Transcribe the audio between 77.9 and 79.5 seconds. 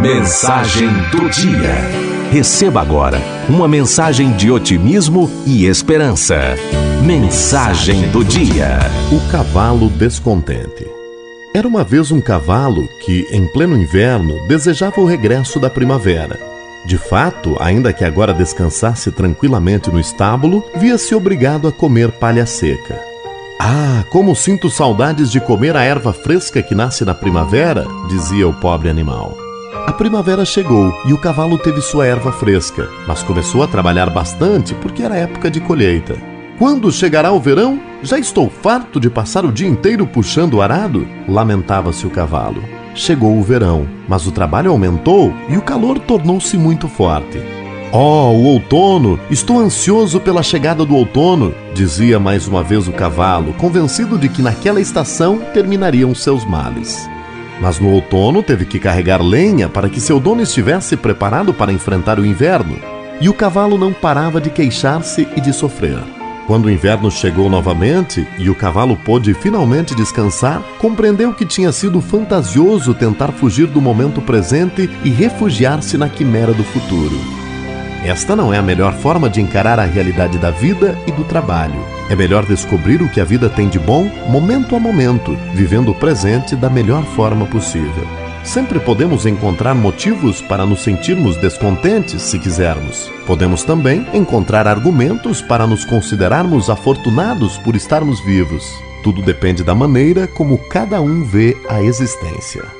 Esta não é a melhor forma de